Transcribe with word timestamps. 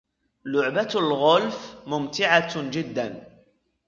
لعبة 0.45 0.89
الغولف 0.95 1.77
ممتعة 1.87 2.71
جدا. 2.71 3.39